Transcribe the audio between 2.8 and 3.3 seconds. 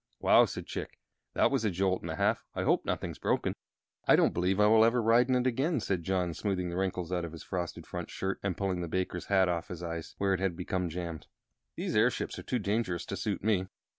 nothing's